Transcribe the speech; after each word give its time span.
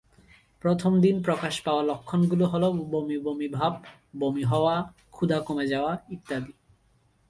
প্রথম 0.63 0.91
দিন 1.01 1.15
প্রকাশ 1.21 1.55
পাওয়া 1.61 1.83
লক্ষণগুলো 1.83 2.45
হল 2.45 2.63
বমি 2.91 3.17
বমি 3.17 3.47
ভাব, 3.47 3.73
বমি 4.19 4.43
হওয়া, 4.43 4.75
ক্ষুধা 5.11 5.37
কমে 5.39 5.65
যাওয়া 5.67 5.91
ইত্যাদি। 6.09 6.53